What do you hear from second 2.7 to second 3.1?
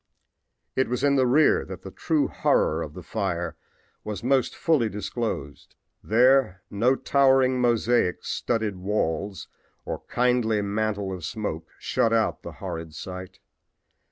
of the